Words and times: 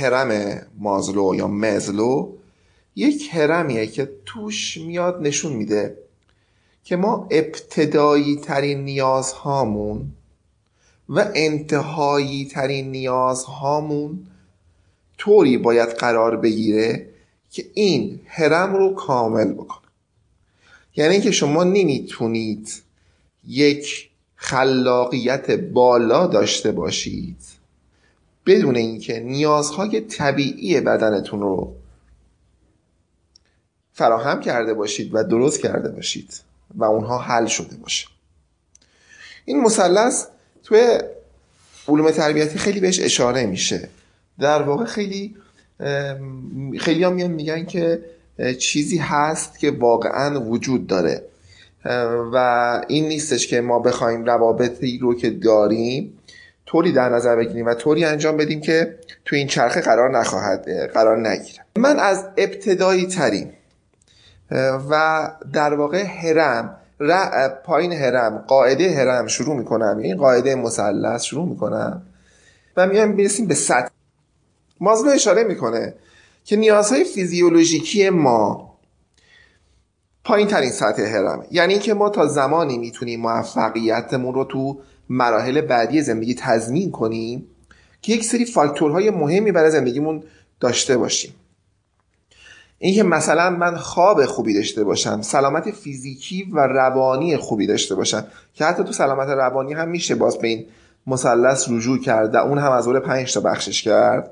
هرم 0.00 0.60
مازلو 0.78 1.34
یا 1.34 1.48
مزلو 1.48 2.32
یک 2.96 3.28
هرمیه 3.32 3.86
که 3.86 4.10
توش 4.26 4.76
میاد 4.76 5.22
نشون 5.22 5.52
میده 5.52 5.98
که 6.84 6.96
ما 6.96 7.28
ابتدایی 7.30 8.36
ترین 8.36 8.84
نیازهامون 8.84 10.12
و 11.08 11.30
انتهایی 11.34 12.44
ترین 12.44 12.90
نیازهامون 12.90 14.26
طوری 15.18 15.58
باید 15.58 15.88
قرار 15.88 16.36
بگیره 16.36 17.06
که 17.50 17.66
این 17.74 18.20
هرم 18.26 18.76
رو 18.76 18.94
کامل 18.94 19.52
بکنه. 19.52 19.80
یعنی 20.96 21.20
که 21.20 21.30
شما 21.30 21.64
نمی‌تونید 21.64 22.82
یک 23.46 24.10
خلاقیت 24.36 25.50
بالا 25.50 26.26
داشته 26.26 26.72
باشید. 26.72 27.59
بدون 28.46 28.76
اینکه 28.76 29.20
نیازهای 29.20 30.00
طبیعی 30.00 30.80
بدنتون 30.80 31.40
رو 31.40 31.74
فراهم 33.92 34.40
کرده 34.40 34.74
باشید 34.74 35.10
و 35.14 35.24
درست 35.24 35.60
کرده 35.60 35.88
باشید 35.88 36.40
و 36.74 36.84
اونها 36.84 37.18
حل 37.18 37.46
شده 37.46 37.76
باشه. 37.76 38.06
این 39.44 39.60
مثلث 39.60 40.26
توی 40.64 40.98
علوم 41.88 42.10
تربیتی 42.10 42.58
خیلی 42.58 42.80
بهش 42.80 43.00
اشاره 43.00 43.46
میشه. 43.46 43.88
در 44.38 44.62
واقع 44.62 44.84
خیلی 44.84 45.36
خیلی 46.78 47.04
هم 47.04 47.30
میگن 47.30 47.64
که 47.64 48.04
چیزی 48.58 48.98
هست 48.98 49.58
که 49.58 49.70
واقعا 49.70 50.40
وجود 50.40 50.86
داره. 50.86 51.24
و 52.32 52.36
این 52.88 53.08
نیستش 53.08 53.46
که 53.46 53.60
ما 53.60 53.78
بخوایم 53.78 54.24
روابطی 54.24 54.98
رو 54.98 55.14
که 55.14 55.30
داریم 55.30 56.18
طوری 56.70 56.92
در 56.92 57.08
نظر 57.08 57.36
بگیریم 57.36 57.66
و 57.66 57.74
طوری 57.74 58.04
انجام 58.04 58.36
بدیم 58.36 58.60
که 58.60 58.98
تو 59.24 59.36
این 59.36 59.46
چرخه 59.46 59.80
قرار 59.80 60.18
نخواهد 60.18 60.90
قرار 60.94 61.28
نگیره 61.28 61.64
من 61.76 61.98
از 61.98 62.24
ابتدایی 62.36 63.06
ترین 63.06 63.52
و 64.90 65.28
در 65.52 65.74
واقع 65.74 66.04
هرم 66.04 66.76
پایین 67.64 67.92
هرم 67.92 68.44
قاعده 68.48 68.94
هرم 68.96 69.26
شروع 69.26 69.56
می‌کنم. 69.56 69.98
این 69.98 70.16
قاعده 70.16 70.54
مثلث 70.54 71.22
شروع 71.22 71.48
می‌کنم 71.48 72.02
و 72.76 72.86
میایم 72.86 73.16
برسیم 73.16 73.46
به 73.46 73.54
سطح. 73.54 73.90
مازلو 74.80 75.10
اشاره 75.10 75.44
می‌کنه 75.44 75.94
که 76.44 76.56
نیازهای 76.56 77.04
فیزیولوژیکی 77.04 78.10
ما 78.10 78.74
پایین 80.24 80.48
ترین 80.48 80.70
سطح 80.70 81.02
هرمه 81.02 81.46
یعنی 81.50 81.78
که 81.78 81.94
ما 81.94 82.08
تا 82.08 82.26
زمانی 82.26 82.78
می‌تونیم 82.78 83.20
موفقیتمون 83.20 84.34
رو 84.34 84.44
تو 84.44 84.80
مراحل 85.10 85.60
بعدی 85.60 86.02
زندگی 86.02 86.34
تضمین 86.34 86.90
کنیم 86.90 87.46
که 88.02 88.12
یک 88.12 88.24
سری 88.24 88.44
فاکتورهای 88.44 89.10
مهمی 89.10 89.52
برای 89.52 89.70
زندگیمون 89.70 90.22
داشته 90.60 90.96
باشیم. 90.96 91.34
اینکه 92.78 93.02
مثلا 93.02 93.50
من 93.50 93.76
خواب 93.76 94.24
خوبی 94.24 94.54
داشته 94.54 94.84
باشم 94.84 95.22
سلامت 95.22 95.70
فیزیکی 95.70 96.42
و 96.52 96.58
روانی 96.60 97.36
خوبی 97.36 97.66
داشته 97.66 97.94
باشم 97.94 98.26
که 98.54 98.64
حتی 98.64 98.84
تو 98.84 98.92
سلامت 98.92 99.28
روانی 99.28 99.72
هم 99.72 99.88
میشه 99.88 100.14
باز 100.14 100.38
به 100.38 100.48
این 100.48 100.66
مثلث 101.06 101.68
رجوع 101.70 101.98
کرد 101.98 102.36
اون 102.36 102.58
هم 102.58 102.72
از 102.72 102.88
اول 102.88 102.98
پنج 102.98 103.34
تا 103.34 103.40
بخشش 103.40 103.82
کرد. 103.82 104.30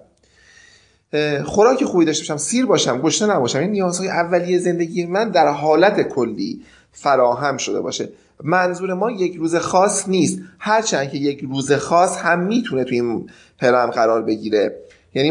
خوراک 1.44 1.84
خوبی 1.84 2.04
داشته 2.04 2.22
باشم 2.22 2.36
سیر 2.36 2.66
باشم 2.66 3.00
گشته 3.00 3.26
نباشم 3.26 3.58
این 3.58 3.70
نیازهای 3.70 4.08
اولیه 4.08 4.58
زندگی 4.58 5.06
من 5.06 5.30
در 5.30 5.48
حالت 5.48 6.02
کلی 6.02 6.62
فراهم 6.92 7.56
شده 7.56 7.80
باشه. 7.80 8.08
منظور 8.44 8.94
ما 8.94 9.10
یک 9.10 9.36
روز 9.36 9.56
خاص 9.56 10.08
نیست. 10.08 10.38
هرچند 10.58 11.10
که 11.10 11.18
یک 11.18 11.40
روز 11.50 11.72
خاص 11.72 12.16
هم 12.16 12.40
می‌تونه 12.40 12.84
توی 12.84 13.00
این 13.00 13.30
پرم 13.58 13.90
قرار 13.90 14.22
بگیره. 14.22 14.76
یعنی 15.14 15.30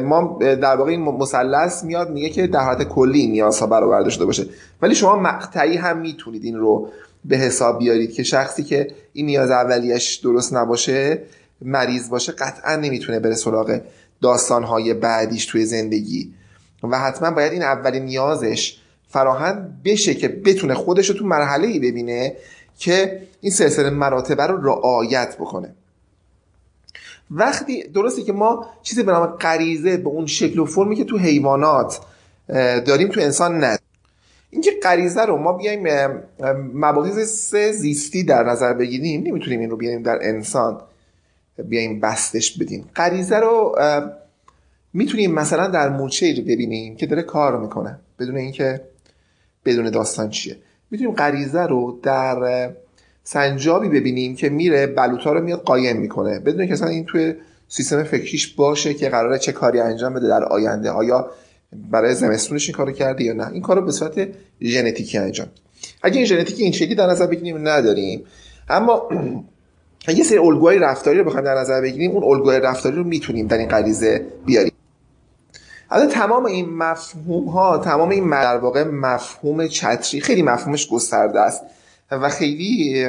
ما 0.00 0.38
در 0.40 0.76
واقع 0.76 0.90
این 0.90 1.00
مثلث 1.00 1.84
میاد 1.84 2.10
میگه 2.10 2.28
که 2.28 2.46
در 2.46 2.60
حالت 2.60 2.82
کلی 2.82 3.26
نیازها 3.26 3.66
برآورده 3.66 4.10
شده 4.10 4.24
باشه. 4.24 4.46
ولی 4.82 4.94
شما 4.94 5.16
مقطعی 5.16 5.76
هم 5.76 5.98
می‌تونید 5.98 6.44
این 6.44 6.56
رو 6.56 6.88
به 7.24 7.36
حساب 7.36 7.78
بیارید 7.78 8.12
که 8.12 8.22
شخصی 8.22 8.62
که 8.62 8.88
این 9.12 9.26
نیاز 9.26 9.50
اولیش 9.50 10.14
درست 10.14 10.54
نباشه 10.54 11.22
مریض 11.62 12.10
باشه 12.10 12.32
قطعا 12.32 12.76
نمی‌تونه 12.76 13.20
بره 13.20 13.34
سراغ 13.34 13.80
داستانهای 14.22 14.94
بعدیش 14.94 15.46
توی 15.46 15.64
زندگی. 15.64 16.34
و 16.82 16.98
حتما 16.98 17.30
باید 17.30 17.52
این 17.52 17.62
اولین 17.62 18.04
نیازش 18.04 18.79
فراهم 19.10 19.80
بشه 19.84 20.14
که 20.14 20.28
بتونه 20.28 20.74
خودش 20.74 21.10
رو 21.10 21.18
تو 21.18 21.24
مرحله 21.24 21.68
ای 21.68 21.78
ببینه 21.78 22.36
که 22.78 23.22
این 23.40 23.52
سلسله 23.52 23.90
مراتبه 23.90 24.46
رو 24.46 24.66
رعایت 24.66 25.36
بکنه. 25.36 25.74
وقتی 27.30 27.82
درسته 27.82 28.22
که 28.22 28.32
ما 28.32 28.66
چیزی 28.82 29.02
به 29.02 29.12
نام 29.12 29.26
غریزه 29.26 29.96
به 29.96 30.08
اون 30.08 30.26
شکل 30.26 30.58
و 30.58 30.64
فرمی 30.64 30.96
که 30.96 31.04
تو 31.04 31.18
حیوانات 31.18 32.00
داریم 32.86 33.08
تو 33.08 33.20
انسان 33.20 33.56
نداریم 33.56 33.78
اینکه 34.50 34.70
غریزه 34.82 35.20
رو 35.20 35.36
ما 35.36 35.52
بیایم 35.52 36.08
مباحث 36.74 37.54
زیستی 37.54 38.24
در 38.24 38.42
نظر 38.42 38.72
بگیریم 38.72 39.22
نمی‌تونیم 39.26 39.60
این 39.60 39.70
رو 39.70 39.76
بیایم 39.76 40.02
در 40.02 40.18
انسان 40.22 40.80
بیایم 41.64 42.00
بستش 42.00 42.58
بدیم. 42.58 42.90
غریزه 42.96 43.36
رو 43.36 43.76
می‌تونیم 44.92 45.34
مثلا 45.34 45.66
در 45.66 45.88
مورچه 45.88 46.34
رو 46.36 46.42
ببینیم 46.42 46.96
که 46.96 47.06
داره 47.06 47.22
کار 47.22 47.58
می‌کنه 47.60 47.98
بدون 48.18 48.36
اینکه 48.36 48.80
بدون 49.64 49.90
داستان 49.90 50.30
چیه. 50.30 50.56
می‌تونیم 50.90 51.14
غریزه 51.14 51.62
رو 51.62 52.00
در 52.02 52.70
سنجابی 53.24 53.88
ببینیم 53.88 54.36
که 54.36 54.48
میره 54.48 54.86
بلوطا 54.86 55.32
رو 55.32 55.40
میاد 55.40 55.62
قایم 55.62 55.96
می‌کنه. 55.96 56.38
بدون 56.38 56.66
که 56.66 56.72
اصلا 56.72 56.88
این 56.88 57.04
توی 57.04 57.34
سیستم 57.68 58.02
فکریش 58.02 58.54
باشه 58.54 58.94
که 58.94 59.08
قراره 59.08 59.38
چه 59.38 59.52
کاری 59.52 59.80
انجام 59.80 60.14
بده 60.14 60.28
در 60.28 60.44
آینده 60.44 60.90
آیا 60.90 61.30
برای 61.90 62.14
زمستونش 62.14 62.68
این 62.68 62.76
کارو 62.76 62.92
کرده 62.92 63.24
یا 63.24 63.32
نه. 63.32 63.52
این 63.52 63.62
کارو 63.62 63.82
به 63.82 63.92
صورت 63.92 64.28
ژنتیکی 64.62 65.18
انجام 65.18 65.46
اگه 66.02 66.16
این 66.16 66.24
ژنتیکی 66.24 66.62
این 66.62 66.72
شکلی 66.72 66.94
در 66.94 67.06
نظر 67.06 67.26
بگیریم 67.26 67.68
نداریم. 67.68 68.24
اما 68.68 69.08
یه 70.18 70.24
سری 70.24 70.38
الگوهای 70.38 70.78
رفتاری 70.78 71.18
رو 71.18 71.24
بخوایم 71.24 71.44
در 71.44 71.54
نظر 71.54 71.80
بگیریم 71.80 72.10
اون 72.10 72.24
الگوهای 72.24 72.60
رفتاری 72.60 72.96
رو 72.96 73.04
می‌تونیم 73.04 73.46
در 73.46 73.58
این 73.58 73.68
غریزه 73.68 74.26
بیاریم. 74.46 74.72
الان 75.90 76.08
تمام 76.08 76.44
این 76.44 76.76
مفهوم 76.76 77.48
ها 77.48 77.78
تمام 77.78 78.08
این 78.08 78.30
در 78.30 78.58
واقع 78.58 78.84
مفهوم 78.84 79.68
چتری 79.68 80.20
خیلی 80.20 80.42
مفهومش 80.42 80.88
گسترده 80.88 81.40
است 81.40 81.62
و 82.10 82.28
خیلی 82.28 83.06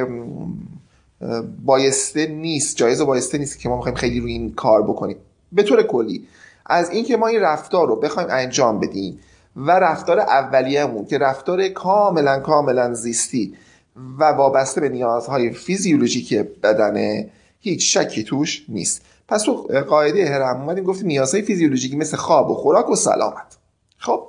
بایسته 1.64 2.26
نیست 2.26 2.76
جایز 2.76 3.00
و 3.00 3.06
بایسته 3.06 3.38
نیست 3.38 3.58
که 3.58 3.68
ما 3.68 3.76
بخوایم 3.76 3.96
خیلی 3.96 4.20
روی 4.20 4.32
این 4.32 4.54
کار 4.54 4.82
بکنیم. 4.82 5.16
به 5.52 5.62
طور 5.62 5.82
کلی 5.82 6.26
از 6.66 6.90
اینکه 6.90 7.16
ما 7.16 7.26
این 7.26 7.40
رفتار 7.40 7.88
رو 7.88 7.96
بخوایم 7.96 8.28
انجام 8.30 8.80
بدیم 8.80 9.18
و 9.56 9.70
رفتار 9.70 10.20
اولیه‌مون 10.20 11.04
که 11.04 11.18
رفتار 11.18 11.68
کاملا 11.68 12.40
کاملا 12.40 12.94
زیستی 12.94 13.54
و 14.18 14.24
وابسته 14.24 14.80
به 14.80 14.88
نیازهای 14.88 15.50
فیزیولوژیک 15.50 16.34
بدنه 16.62 17.30
هیچ 17.60 17.98
شکی 17.98 18.24
توش 18.24 18.64
نیست. 18.68 19.02
پس 19.32 19.42
تو 19.42 19.52
قاعده 19.88 20.30
هرم 20.30 20.60
اومدیم 20.60 20.84
گفتیم 20.84 21.06
نیازهای 21.06 21.42
فیزیولوژیکی 21.42 21.96
مثل 21.96 22.16
خواب 22.16 22.50
و 22.50 22.54
خوراک 22.54 22.90
و 22.90 22.96
سلامت. 22.96 23.56
خب 23.98 24.24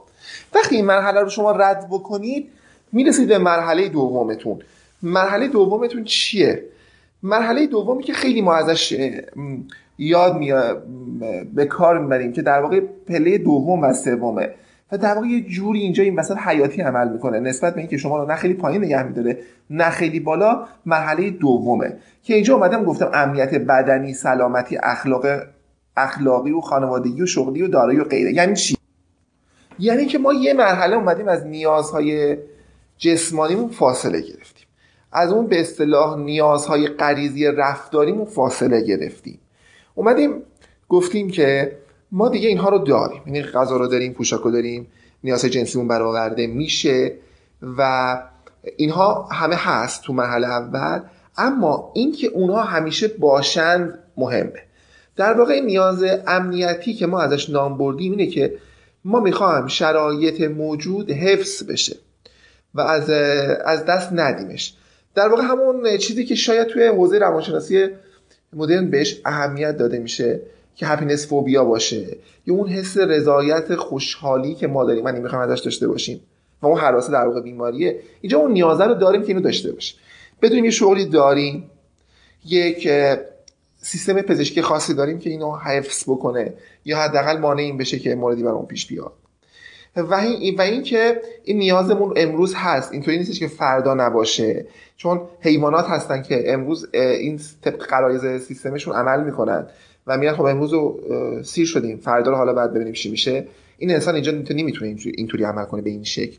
وقتی 0.56 0.76
این 0.76 0.86
مرحله 0.86 1.22
رو 1.22 1.30
شما 1.30 1.52
رد 1.52 1.88
بکنید 1.92 2.50
می‌رسید 2.92 3.28
به 3.28 3.38
مرحله 3.38 3.90
دومتون. 3.90 4.60
مرحله 5.02 5.48
دومتون 5.48 6.04
چیه؟ 6.04 6.64
مرحله 7.24 7.68
دومی 7.68 8.04
که 8.04 8.14
خیلی 8.14 8.42
ما 8.42 8.56
ازش 8.56 8.98
یاد 9.98 10.38
میاد 10.38 10.84
به 11.54 11.66
کار 11.66 12.00
می‌بریم 12.00 12.34
که 12.34 12.42
در 12.42 12.62
واقع 12.62 12.80
پله 13.08 13.38
دوم 13.38 13.82
و 13.82 13.94
سومه. 13.94 14.50
و 14.94 14.98
در 14.98 15.16
واقع 15.16 15.28
یه 15.28 15.42
جوری 15.42 15.80
اینجا 15.80 16.04
این 16.04 16.16
وسط 16.16 16.38
حیاتی 16.38 16.82
عمل 16.82 17.10
می‌کنه 17.10 17.40
نسبت 17.40 17.74
به 17.74 17.80
اینکه 17.80 17.98
شما 17.98 18.18
رو 18.18 18.26
نه 18.26 18.36
خیلی 18.36 18.54
پایین 18.54 18.84
نگه 18.84 19.04
میداره 19.04 19.38
نه 19.70 19.90
خیلی 19.90 20.20
بالا 20.20 20.68
مرحله 20.86 21.30
دومه. 21.30 21.98
که 22.24 22.34
اینجا 22.34 22.56
اومدم 22.56 22.84
گفتم 22.84 23.12
امنیت 23.14 23.56
بدنی 23.56 24.14
سلامتی 24.14 24.78
اخلاق 24.84 25.26
اخلاقی 25.98 26.52
و 26.52 26.62
خانوادگی 26.62 27.22
و 27.22 27.26
شغلی 27.26 27.62
و 27.62 27.68
دارایی 27.68 28.00
و 28.00 28.04
غیره. 28.04 28.34
یعنی 28.34 28.56
چی؟ 28.56 28.78
یعنی 29.80 30.06
که 30.06 30.18
ما 30.18 30.34
یه 30.34 30.54
مرحله 30.54 30.96
اومدیم 30.96 31.28
از 31.28 31.46
نیازهای 31.46 32.38
جسمانیمون 32.98 33.70
فاصله 33.70 34.22
گرفتیم. 34.22 34.68
از 35.12 35.32
اون 35.32 35.48
به 35.48 35.62
اصطلاح 35.62 36.20
نیازهای 36.20 36.88
غریزی 36.88 37.46
رفتاریمون 37.46 38.26
فاصله 38.26 38.82
گرفتیم. 38.82 39.40
اومدیم 39.96 40.42
گفتیم 40.90 41.30
که 41.30 41.78
ما 42.14 42.30
دیگه 42.30 42.50
اینها 42.50 42.70
رو 42.70 42.78
داریم. 42.78 43.22
یعنی 43.26 43.42
غذا 43.42 43.78
رو 43.78 43.88
داریم 43.88 44.14
پوشاک 44.14 44.42
رو 44.42 44.52
داریم 44.52 44.88
نیاز 45.24 45.46
جنسیمون 45.46 45.88
برآورده 45.88 46.48
میشه 46.48 47.14
و 47.78 48.22
اینها 48.78 49.24
همه 49.32 49.56
هست 49.56 50.04
تو 50.04 50.14
مرحله 50.14 50.48
اول. 50.48 51.02
اما 51.38 51.92
اینکه 51.94 52.28
اونها 52.28 52.64
همیشه 52.64 53.08
باشند 53.08 54.00
مهمه. 54.18 54.64
در 55.16 55.34
واقع 55.34 55.60
نیاز 55.60 56.04
امنیتی 56.28 56.94
که 56.94 57.08
ما 57.08 57.22
ازش 57.22 57.50
نام 57.50 57.78
بردیم 57.78 58.12
اینه 58.12 58.28
که 58.28 58.54
ما 59.06 59.20
می‌خوایم 59.20 59.68
شرایط 59.68 60.42
موجود 60.42 61.12
حفظ 61.12 61.64
بشه 61.64 61.96
و 62.76 62.82
از 62.82 63.10
از 63.66 63.86
دست 63.86 64.10
ندیمش. 64.12 64.74
در 65.16 65.28
واقع 65.28 65.44
همون 65.44 65.98
چیزی 65.98 66.26
که 66.26 66.36
شاید 66.36 66.68
توی 66.68 66.88
حوزه 66.88 67.20
روانشناسی 67.20 67.88
مدرن 68.54 68.90
بهش 68.90 69.22
اهمیت 69.26 69.78
داده 69.78 70.00
میشه 70.00 70.40
که 70.76 70.88
هپینس 70.88 71.28
فوبیا 71.28 71.66
باشه. 71.66 72.18
یا 72.46 72.54
اون 72.54 72.68
حس 72.68 72.98
رضایت 72.98 73.76
خوشحالی 73.76 74.56
که 74.56 74.68
ما 74.68 74.86
داریم 74.86 75.04
من 75.04 75.20
می‌خوام 75.20 75.42
ازش 75.42 75.60
داشته 75.60 75.88
باشیم. 75.88 76.22
و 76.62 76.68
اون 76.68 76.80
حراسه 76.80 77.12
در 77.12 77.28
واقع 77.28 77.42
بیماریه. 77.42 78.00
اینجا 78.22 78.38
اون 78.38 78.52
نیازه 78.52 78.84
رو 78.84 78.94
داریم 78.94 79.22
که 79.22 79.28
اینو 79.28 79.42
داشته 79.42 79.72
باشیم. 79.72 80.00
بدونیم 80.42 80.66
یه 80.66 80.72
شغلی 80.72 81.06
داریم. 81.06 81.70
یک 82.46 82.90
سیستم 83.82 84.22
پزشکی 84.22 84.62
خاصی 84.62 84.94
داریم 84.94 85.20
که 85.20 85.30
اینو 85.30 85.56
حفظ 85.56 86.04
بکنه. 86.08 86.54
یا 86.86 86.98
حداقل 86.98 87.38
مانع 87.38 87.62
این 87.62 87.78
بشه 87.78 88.00
که 88.00 88.16
موردی 88.16 88.44
برام 88.44 88.66
پیش 88.66 88.88
بیاد. 88.88 89.14
و 89.96 90.14
این 90.14 90.56
و 90.56 90.62
این 90.62 90.84
که 90.84 91.22
این 91.44 91.58
نیازمون 91.58 92.14
امروز 92.16 92.54
هست. 92.56 92.92
اینطوری 92.92 93.18
نیستش 93.18 93.40
که 93.40 93.48
فردا 93.48 93.94
نباشه. 93.94 94.66
چون 94.98 95.22
حیوانات 95.40 95.86
هستن 95.90 96.22
که 96.22 96.54
امروز 96.54 96.88
این 96.94 97.40
طبق 97.62 97.88
قرایز 97.88 98.44
سیستمشون 98.44 98.96
عمل 98.96 99.24
می‌کنن. 99.24 99.68
و 100.08 100.18
میگن 100.18 100.34
خب 100.34 100.42
امروز 100.42 100.74
رو 100.74 101.00
سیر 101.44 101.66
شدیم. 101.66 101.98
فردا 101.98 102.36
حالا 102.36 102.54
بعد 102.54 102.74
ببینیم 102.74 102.94
چی 102.94 103.12
میشه. 103.12 103.48
این 103.78 103.92
انسان 103.92 104.16
اینجا 104.16 104.32
نمی‌تونه 104.32 104.96
اینطوری 105.06 105.44
عمل 105.44 105.66
کنه 105.66 105.82
به 105.82 105.90
این 105.90 106.04
شکل. 106.04 106.38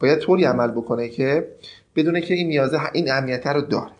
باید 0.00 0.18
طوری 0.18 0.44
عمل 0.44 0.70
بکنه 0.70 1.08
که 1.08 1.48
بدونه 1.96 2.20
که 2.20 2.34
این 2.34 2.48
نیازه 2.48 2.80
این 2.92 3.12
امنیت 3.12 3.46
رو 3.46 3.60
داره. 3.60 3.90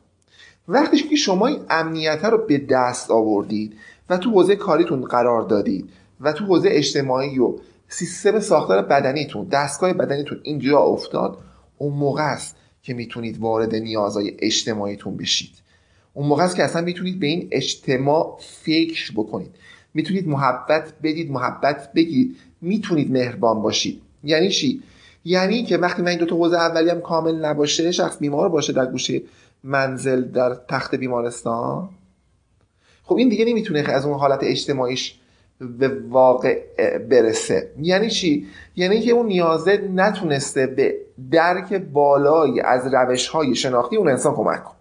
وقتی 0.69 0.97
که 0.97 1.17
شما 1.17 1.47
این 1.47 1.61
امنیت 1.71 2.25
رو 2.25 2.39
به 2.39 2.59
دست 2.59 3.11
آوردید 3.11 3.73
و 4.11 4.19
تو 4.19 4.31
حوزه 4.31 4.57
کاریتون 4.57 5.05
قرار 5.05 5.43
دادید 5.43 5.91
و 6.21 6.33
تو 6.33 6.45
حوزه 6.45 6.69
اجتماعی 6.73 7.39
و 7.39 7.55
سیستم 7.89 8.41
ساختار 8.41 8.83
بدنیتون 8.83 9.49
دستگاه 9.49 9.93
بدنیتون 9.93 10.41
اینجا 10.43 10.79
افتاد 10.79 11.39
اون 11.79 11.93
موقع 11.93 12.23
است 12.23 12.57
که 12.83 12.95
می‌تونید 12.95 13.39
وارد 13.39 13.75
نیازهای 13.75 14.37
اجتماعیتون 14.39 15.17
بشید. 15.17 15.51
اون 16.15 16.27
موقع 16.27 16.45
است 16.45 16.57
که 16.57 16.65
اصلا 16.65 16.83
می‌تونید 16.83 17.21
به 17.21 17.27
این 17.27 17.49
اجتماع 17.51 18.39
فکر 18.41 19.13
بکنید. 19.17 19.55
می‌تونید 19.95 20.29
محبت 20.29 20.93
بدید 21.03 21.31
محبت 21.31 21.93
بگید. 21.93 22.37
می‌تونید 22.61 23.13
مهربان 23.13 23.63
باشید. 23.63 24.01
یعنی 24.25 24.49
چی؟ 24.49 24.83
یعنی 25.25 25.65
که 25.65 25.77
وقتی 25.77 26.03
من 26.03 26.09
این 26.09 26.19
دو 26.19 26.27
تا 26.27 26.37
حوزه 26.37 26.57
اولی 26.57 26.91
هم 26.91 27.01
کامل 27.01 27.45
نباشه 27.45 27.93
شخص 27.93 28.19
بیمار 28.19 28.49
باشه 28.49 28.73
در 28.73 28.87
گوشه 28.87 29.23
منزل 29.65 30.23
در 30.25 30.55
تخت 30.69 30.95
بیمارستان؟ 30.95 31.89
خب 33.03 33.17
این 33.17 33.29
دیگه 33.29 33.45
نمی‌تونه 33.45 33.81
از 33.81 34.07
اون 34.07 34.19
حالت 34.19 34.39
اجتماعیش 34.43 35.15
به 35.79 35.89
واقع 36.09 36.63
برسه. 37.11 37.71
یعنی 37.83 38.11
چی؟ 38.11 38.47
یعنی 38.77 39.01
که 39.01 39.13
اون 39.13 39.27
نیازه 39.27 39.91
نتونسته 39.95 40.67
به 40.67 40.95
درک 41.31 41.73
بالایی 41.73 42.61
از 42.61 42.95
روش 42.95 43.29
های 43.29 43.55
شناختی 43.55 43.97
اون 43.97 44.09
انسان 44.09 44.35
کمک 44.35 44.65
کن 44.65 44.75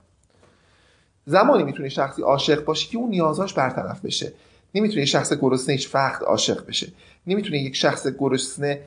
زمانی 1.26 1.64
می‌تونه 1.64 1.90
شخصی 1.90 2.22
عاشق 2.22 2.66
باشه 2.66 2.90
که 2.90 2.98
اون 2.98 3.10
نیازاش 3.10 3.54
برطرف 3.54 4.06
بشه. 4.06 4.34
نمی‌تونه 4.76 5.02
یک 5.02 5.08
شخص 5.08 5.34
گرسنه 5.34 5.76
هیچ 5.76 5.96
وقت 5.96 6.24
عاشق 6.24 6.68
بشه. 6.68 6.88
نمی‌تونه 7.28 7.58
یک 7.58 7.76
شخص 7.76 8.08
گرسنه 8.20 8.80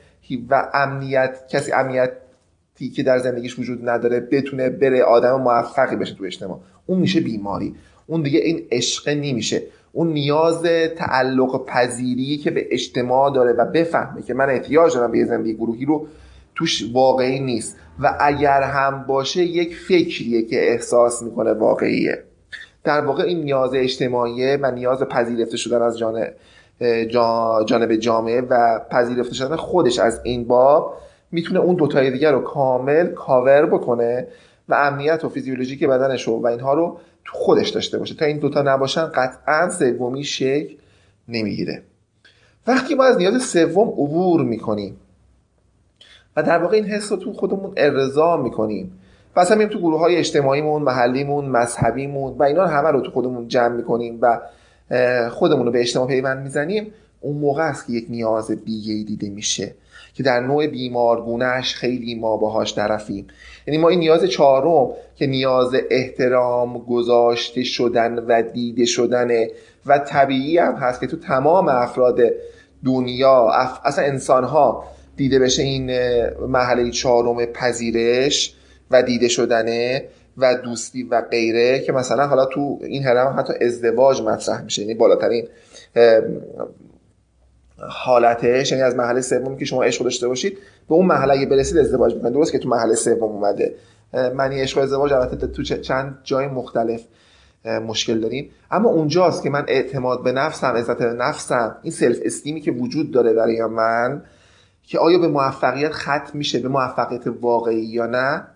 و 0.50 0.71
امنیت 0.75 1.49
کسی 1.49 1.73
امنیتی 1.73 2.91
که 2.97 3.03
در 3.03 3.19
زندگیش 3.19 3.59
وجود 3.59 3.88
نداره 3.88 4.21
بتونه 4.21 4.71
بره 4.71 5.03
آدم 5.03 5.41
موفقی 5.41 5.97
بشه 5.97 6.15
تو 6.15 6.25
اجتماع. 6.25 6.61
اون 6.87 6.99
میشه 6.99 7.21
بیماری. 7.21 7.75
اون 8.06 8.23
دیگه 8.23 8.38
این 8.38 8.67
عشق 8.71 9.09
نمیشه. 9.09 9.62
اون 9.93 10.12
نیاز 10.12 10.62
تعلق 10.97 11.67
پذیری 11.67 12.37
که 12.37 12.50
به 12.50 12.67
اجتماع 12.71 13.35
داره 13.35 13.53
و 13.53 13.65
بفهمه 13.65 14.23
که 14.23 14.35
من 14.35 14.50
احتیاج 14.50 14.94
دارم 14.94 15.12
به 15.12 15.25
زندگی 15.25 15.55
گروهی 15.55 15.85
رو 15.85 16.06
توش 16.56 16.85
واقعی 16.93 17.41
نیست. 17.41 17.76
و 18.00 18.17
اگر 18.20 18.62
هم 18.62 19.05
باشه 19.08 19.43
یک 19.43 19.76
فکریه 19.76 20.43
که 20.43 20.73
احساس 20.73 21.23
می‌کنه 21.23 21.53
واقعیه. 21.53 22.23
در 22.85 23.00
واقع 23.00 23.23
این 23.23 23.41
نیاز 23.41 23.75
اجتماعیه 23.75 24.58
و 24.62 24.70
نیاز 24.70 25.03
پذیرفته 25.03 25.56
شدن 25.56 25.82
از 25.82 25.99
جانب 25.99 26.35
جانب 27.67 27.97
جامعه 27.97 28.41
و 28.41 28.81
پذیرفته 28.91 29.35
شدن 29.35 29.56
خودش 29.56 29.99
از 29.99 30.20
این 30.25 30.44
باب 30.44 30.94
می‌تونه 31.32 31.61
اون 31.61 31.76
دوتای 31.76 32.11
دیگر 32.11 32.32
رو 32.32 32.41
کامل 32.41 33.06
کاور 33.06 33.67
بکنه 33.67 34.29
و 34.69 34.75
امنیت 34.75 35.25
و 35.25 35.29
فیزیولوژیک 35.29 35.85
بدنش 35.85 36.29
و 36.29 36.47
اینها 36.47 36.75
رو 36.75 36.99
تو 37.25 37.32
خودش 37.35 37.69
داشته 37.69 37.99
باشه. 37.99 38.14
تا 38.14 38.25
این 38.25 38.38
دوتا 38.38 38.62
نباشن 38.62 39.06
قطعا 39.06 39.70
سومی 39.70 40.25
شکل 40.25 40.75
نمی‌گیره. 41.29 41.82
وقتی 42.67 42.94
ما 42.94 43.05
از 43.05 43.17
نیاز 43.19 43.43
سوم 43.43 43.88
عبور 43.88 44.43
می‌کنیم 44.43 44.97
و 46.37 46.43
در 46.43 46.59
واقع 46.59 46.77
این 46.77 46.85
حس 46.85 47.12
رو 47.12 47.19
تو 47.19 47.33
خودمون 47.33 47.73
ارضا 47.77 48.37
می‌کنیم. 48.37 48.99
و 49.37 49.41
اصلا 49.41 49.56
میریم 49.56 49.73
تو 49.73 49.79
گروه 49.79 50.00
های 50.00 50.17
اجتماعیمون 50.17 50.83
محلیمون 50.83 51.44
مذهبیمون 51.44 52.33
و 52.38 52.43
اینا 52.43 52.67
همه 52.67 52.91
رو 52.91 53.00
تو 53.00 53.11
خودمون 53.11 53.49
جمع 53.49 53.77
می‌کنیم 53.77 54.19
و 54.21 54.41
خودمون 55.31 55.67
رو 55.67 55.73
به 55.73 55.81
اجتماع 55.81 56.06
پیوند 56.06 56.43
می‌زنیم. 56.43 56.93
اون 57.21 57.37
موقع 57.37 57.62
است 57.62 57.87
که 57.87 57.93
یک 57.93 58.06
نیاز 58.09 58.50
دیگه 58.50 59.05
دیده 59.05 59.29
میشه 59.29 59.75
که 60.15 60.23
در 60.23 60.41
نوع 60.41 60.67
بیمارگونهش 60.67 61.75
خیلی 61.75 62.15
ما 62.15 62.37
باهاش 62.37 62.75
طرفیم 62.75 63.27
یعنی 63.67 63.79
ما 63.79 63.88
این 63.88 63.99
نیاز 63.99 64.25
چهارم 64.25 64.94
که 65.17 65.27
نیاز 65.27 65.75
احترام 65.91 66.79
گذاشته 66.79 67.62
شدن 67.62 68.19
و 68.19 68.43
دیده 68.43 68.85
شدن 68.85 69.29
و 69.87 69.99
طبیعی 69.99 70.59
هم 70.59 70.75
هست 70.75 71.00
که 71.00 71.06
تو 71.06 71.17
تمام 71.17 71.69
افراد 71.69 72.21
دنیا 72.85 73.50
اصلا 73.85 74.05
انسان 74.05 74.44
ها 74.44 74.85
دیده 75.17 75.39
بشه 75.39 75.63
این 75.63 75.91
محله 76.47 76.91
چهارم 76.91 77.47
پذیرش 77.47 78.55
و 78.91 79.03
دیده 79.03 79.29
شدنه 79.29 80.05
و 80.39 80.55
دوستی 80.55 81.03
و 81.03 81.21
غیره 81.21 81.79
که 81.79 81.93
مثلا 81.93 82.27
حالا 82.27 82.45
تو 82.45 82.79
این 82.83 83.05
هرم 83.05 83.35
حتی 83.39 83.53
ازدواج 83.65 84.23
مطرح 84.23 84.63
میشه. 84.63 84.83
یعنی 84.83 84.95
بالاترین 84.95 85.49
حالتش 87.89 88.73
یعنی 88.73 88.85
از 88.85 88.97
محله 88.97 89.21
سوم 89.21 89.57
که 89.57 89.65
شما 89.65 89.83
عشق 89.83 90.05
داشته 90.05 90.29
باشید 90.29 90.59
به 90.89 90.95
اون 90.95 91.07
محله 91.07 91.33
اگه 91.33 91.47
برسید 91.47 91.79
ازدواج 91.79 92.15
می‌کنید. 92.15 92.33
درست 92.33 92.53
که 92.53 92.59
تو 92.59 92.69
محله 92.69 92.95
سوم 92.95 93.23
اومده. 93.23 93.75
معنی 94.35 94.61
عشق 94.61 94.79
و 94.79 94.81
ازدواج 94.81 95.12
البته 95.12 95.47
تو 95.47 95.62
چند 95.62 96.19
جای 96.25 96.47
مختلف 96.47 97.05
مشکل 97.65 98.21
داریم. 98.21 98.51
اما 98.71 98.89
اونجاست 98.89 99.43
که 99.43 99.51
من 99.51 99.65
اعتماد 99.69 100.25
به 100.25 100.33
نفسم 100.33 100.67
عزت 100.67 101.03
نفسم 101.03 101.77
این 101.83 101.93
سلف 101.93 102.19
استیمی 102.25 102.61
که 102.61 102.73
وجود 102.73 103.11
داره 103.11 103.33
برای 103.33 103.65
من 103.65 104.23
که 104.87 104.99
آیا 104.99 105.19
به 105.19 105.29
موفقیت 105.29 105.93
ختم 105.93 106.31
میشه 106.35 106.59
به 106.59 106.69
موفقیت 106.69 107.23
واقعی 107.41 107.85
یا 107.85 108.06
نه؟ 108.06 108.47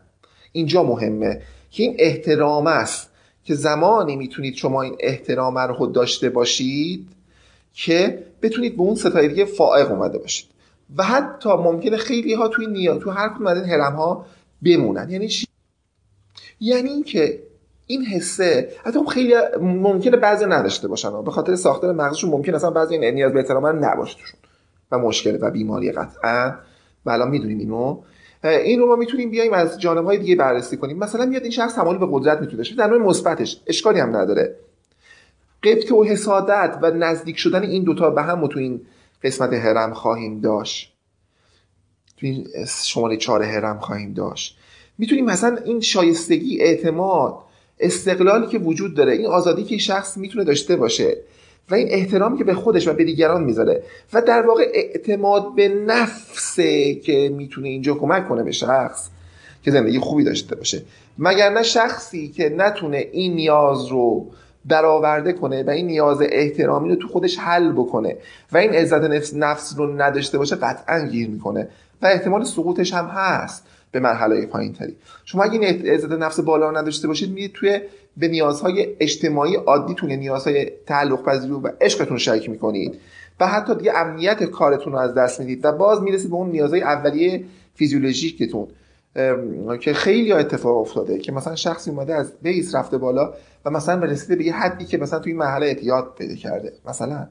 اینجا 0.53 0.83
مهمه 0.83 1.43
که 1.71 1.83
این 1.83 1.97
احترام 1.99 2.67
است 2.67 3.11
که 3.45 3.55
زمانی 3.55 4.17
می‌تونید 4.17 4.55
شما 4.55 4.83
این 4.83 4.97
احترام 5.01 5.59
رو 5.59 5.87
داشته 5.87 6.29
باشید 6.31 7.09
که 7.73 8.25
بتونید 8.43 8.77
به 8.77 8.83
اون 8.83 8.95
ستای 8.95 9.29
دیگه 9.29 9.45
فائق 9.45 9.91
اومده 9.91 10.19
باشید. 10.19 10.51
و 10.97 11.03
حتی 11.05 11.49
ممکنه 11.49 11.97
خیلی 11.97 12.35
ها 12.35 12.49
توی 12.49 12.67
نیا 12.67 12.99
تو 12.99 13.11
هر 13.11 13.29
کدوم 13.29 13.47
از 13.47 13.59
این 13.59 13.67
هرم 13.71 13.93
ها 13.93 14.27
بمونن. 14.65 15.11
یعنی 15.11 15.29
چی؟ 15.29 15.47
یعنی 16.61 16.89
اینکه 16.89 17.43
این 17.87 18.05
حسه 18.05 18.73
حتی 18.85 18.99
خیلی 19.13 19.35
ممکنه 19.61 20.17
بعضی 20.17 20.45
نداشته 20.45 20.89
باشن 20.89 21.23
به 21.23 21.31
خاطر 21.31 21.57
ساختار 21.57 21.93
مغزشون 21.93 22.31
ممکن 22.31 22.55
اصلا 22.55 22.71
بعضی 22.71 22.97
این 22.97 23.15
نیاز 23.15 23.33
به 23.33 23.39
احترام 23.39 23.67
نباشه 23.85 24.17
و 24.93 24.99
مشکل 24.99 25.39
و 25.41 25.51
بیماری 25.51 25.93
قطعا. 25.93 26.55
و 27.07 27.11
الان 27.11 27.31
می‌دونیم 27.31 27.59
اینو 27.59 28.01
این 28.43 28.81
رو 28.81 28.87
ما 28.87 28.97
می‌تونیم 28.97 29.31
بیایم 29.31 29.53
از 29.53 29.81
جانب 29.81 30.05
های 30.05 30.19
دیگه 30.19 30.37
بررسی 30.37 30.77
کنیم. 30.77 30.99
مثلا 30.99 31.27
میاد 31.27 31.43
این 31.43 31.51
شخص 31.51 31.75
تمایل 31.75 31.99
به 31.99 32.07
قدرت 32.11 32.41
می‌تونه 32.41 32.57
داشته 32.57 32.77
در 32.77 32.87
نوع 32.87 32.99
مثبتش 32.99 33.61
اشکالی 33.67 34.01
هم 34.01 34.17
نداره. 34.17 34.57
قبط 35.63 35.93
و 35.93 36.05
حسادت 36.05 36.79
و 36.83 36.91
نزدیک 36.91 37.39
شدن 37.39 37.63
این 37.63 37.85
دوتا 37.85 38.11
به 38.11 38.23
هم 38.23 38.47
تو 38.47 38.59
این 38.59 38.81
قسمت 39.23 39.53
هرم 39.53 39.95
خواهیم 39.95 40.41
داشت. 40.41 40.93
تو 42.17 42.27
این 42.27 42.49
شماره 42.85 43.17
چهار 43.17 43.43
هرم 43.43 43.79
خواهیم 43.79 44.13
داشت. 44.13 44.59
می‌تونیم 44.99 45.25
مثلا 45.25 45.57
این 45.65 45.81
شایستگی 45.81 46.61
اعتماد 46.61 47.35
استقلالی 47.81 48.47
که 48.47 48.59
وجود 48.59 48.95
داره 48.95 49.13
این 49.13 49.27
آزادی 49.27 49.65
که 49.65 49.79
شخص 49.79 50.17
می‌تونه 50.17 50.45
داشته 50.45 50.77
باشه 50.77 51.17
و 51.71 51.75
این 51.75 51.89
احترامی 51.91 52.39
که 52.39 52.45
به 52.45 52.55
خودش 52.55 52.89
و 52.89 52.93
به 52.93 53.05
دیگران 53.05 53.45
می‌ذاره. 53.45 53.83
و 54.13 54.23
در 54.23 54.47
واقع 54.47 54.71
اعتماد 54.75 55.55
به 55.55 55.69
نفسه 55.69 56.95
که 56.95 57.33
می‌تونه 57.37 57.69
اینجا 57.69 57.95
کمک 57.95 58.29
کنه 58.29 58.43
به 58.43 58.53
شخص 58.53 59.09
که 59.63 59.71
زندگی 59.71 59.99
خوبی 59.99 60.25
داشته 60.25 60.57
باشه. 60.57 60.83
مگر 61.19 61.51
نه 61.51 61.63
شخصی 61.63 62.29
که 62.29 62.49
نتونه 62.49 63.07
این 63.13 63.35
نیاز 63.35 63.87
رو 63.87 64.27
برآورده 64.65 65.33
کنه 65.33 65.63
و 65.63 65.71
این 65.71 65.87
نیاز 65.87 66.19
احترامی 66.23 66.89
رو 66.89 66.95
تو 66.95 67.09
خودش 67.09 67.39
حل 67.39 67.73
بکنه 67.73 68.17
و 68.53 68.59
این 68.59 68.71
عزت 68.71 69.03
نفس, 69.03 69.35
نفس 69.35 69.75
رو 69.77 70.03
نداشته 70.03 70.39
باشه 70.39 70.57
قطعا 70.57 70.99
گیر 70.99 71.29
می‌کنه. 71.29 71.69
و 72.03 72.07
احتمال 72.07 72.45
سقوطش 72.45 72.95
هم 72.95 73.07
هست. 73.07 73.67
به 73.93 74.01
مرحله 74.01 74.47
پایین 74.47 74.73
تری 74.73 74.97
شما 75.25 75.43
اگه 75.43 75.53
این 75.53 75.87
عزت 75.87 76.13
نفس 76.13 76.41
بالا 76.41 76.71
رو 76.71 76.77
نداشته 76.77 77.09
باشید 77.09 77.33
میرید 77.33 77.53
توی 77.53 77.81
به 78.17 78.29
نیازهای 78.29 78.97
اجتماعی 79.01 79.55
عادیتون 79.55 80.13
نیازهای 80.13 80.71
تعلق 80.87 81.23
پذیری 81.25 81.53
و 81.53 81.73
عشقتون 81.81 82.19
شریک 82.19 82.51
می‌کنید. 82.51 83.01
و 83.41 83.47
حتی 83.47 83.75
دیگه 83.75 83.93
امنیت 83.97 84.45
کارتون 84.45 84.93
رو 84.93 84.99
از 84.99 85.15
دست 85.15 85.41
می‌دید 85.41 85.65
و 85.65 85.73
باز 85.73 86.03
می‌رسید 86.03 86.31
به 86.31 86.37
اون 86.37 86.51
نیازهای 86.51 86.83
اولیه 86.83 87.45
فیزیولوژیکتون. 87.75 88.69
که 89.81 89.93
خیلی 89.93 90.33
اتفاق 90.33 90.77
افتاده 90.77 91.19
که 91.19 91.33
مثلا 91.33 91.55
شخصی 91.55 91.91
اومده 91.91 92.15
از 92.15 92.33
بیس 92.43 92.75
رفته 92.75 92.99
بالا 92.99 93.35
و 93.65 93.71
مثلا 93.71 94.05
رسیده 94.05 94.37
به 94.37 94.45
یه 94.45 94.55
حدی 94.55 94.85
که 94.85 94.99
مثلا 94.99 95.19
توی 95.19 95.33
محله 95.33 95.67
اعتیاد 95.67 96.15
پیدا 96.19 96.35
کرده. 96.35 96.73
مثلا. 96.89 97.29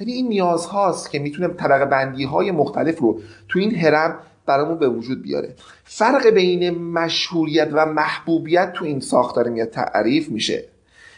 یعنی 0.00 0.12
این 0.12 0.28
نیاز 0.28 0.66
هاست 0.66 1.10
که 1.10 1.18
می‌تونه 1.18 1.48
طبقه 1.48 1.84
بندی 1.84 2.24
های 2.24 2.50
مختلف 2.50 2.98
رو 2.98 3.20
تو 3.48 3.58
این 3.58 3.74
هرم 3.74 4.18
برامون 4.48 4.78
به 4.78 4.88
وجود 4.88 5.22
بیاره. 5.22 5.54
فرق 5.84 6.26
بین 6.26 6.70
مشهوریت 6.70 7.68
و 7.72 7.86
محبوبیت 7.86 8.72
تو 8.72 8.84
این 8.84 9.00
ساختار 9.00 9.48
میاد 9.48 9.68
تعریف 9.68 10.28
میشه. 10.28 10.64